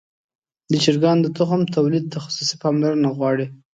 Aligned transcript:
د 0.71 0.73
چرګانو 0.83 1.21
د 1.23 1.27
تخم 1.37 1.61
تولید 1.75 2.11
تخصصي 2.15 2.55
پاملرنه 2.63 3.09
غواړي. 3.17 3.45